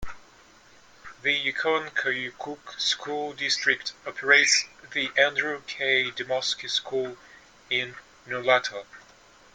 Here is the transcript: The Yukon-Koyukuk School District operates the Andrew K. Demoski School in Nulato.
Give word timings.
The 1.21 1.31
Yukon-Koyukuk 1.31 2.79
School 2.79 3.33
District 3.33 3.93
operates 4.07 4.65
the 4.93 5.11
Andrew 5.15 5.61
K. 5.67 6.09
Demoski 6.09 6.71
School 6.71 7.17
in 7.69 7.93
Nulato. 8.25 8.85